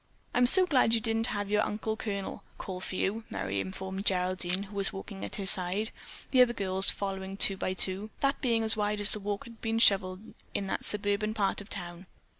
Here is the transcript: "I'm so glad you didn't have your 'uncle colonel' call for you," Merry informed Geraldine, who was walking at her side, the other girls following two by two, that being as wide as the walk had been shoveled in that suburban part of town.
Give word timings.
"I'm 0.33 0.47
so 0.47 0.65
glad 0.65 0.95
you 0.95 0.99
didn't 0.99 1.27
have 1.27 1.51
your 1.51 1.61
'uncle 1.61 1.95
colonel' 1.95 2.41
call 2.57 2.79
for 2.79 2.95
you," 2.95 3.23
Merry 3.29 3.59
informed 3.59 4.03
Geraldine, 4.07 4.63
who 4.63 4.75
was 4.75 4.91
walking 4.91 5.23
at 5.23 5.35
her 5.35 5.45
side, 5.45 5.91
the 6.31 6.41
other 6.41 6.53
girls 6.53 6.89
following 6.89 7.37
two 7.37 7.55
by 7.55 7.75
two, 7.75 8.09
that 8.21 8.41
being 8.41 8.63
as 8.63 8.75
wide 8.75 8.99
as 8.99 9.11
the 9.11 9.19
walk 9.19 9.43
had 9.43 9.61
been 9.61 9.77
shoveled 9.77 10.33
in 10.55 10.65
that 10.65 10.85
suburban 10.85 11.35
part 11.35 11.61
of 11.61 11.69
town. 11.69 12.07